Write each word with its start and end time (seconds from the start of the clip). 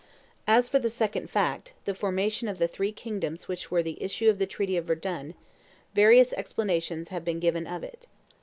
As 0.47 0.67
for 0.67 0.79
the 0.79 0.89
second 0.89 1.29
fact, 1.29 1.73
the 1.85 1.93
formation 1.93 2.47
of 2.47 2.57
the 2.57 2.67
three 2.67 2.91
kingdoms 2.91 3.47
which 3.47 3.69
were 3.69 3.83
the 3.83 4.01
issue 4.01 4.31
of 4.31 4.39
the 4.39 4.47
treaty 4.47 4.75
of 4.75 4.85
Verdun, 4.85 5.35
various 5.93 6.33
explanations 6.33 7.09
have 7.09 7.23
been 7.23 7.39
given 7.39 7.67
of 7.67 7.83
it. 7.83 8.07